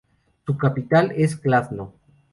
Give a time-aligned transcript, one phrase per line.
[0.47, 1.93] Su capital es Kladno.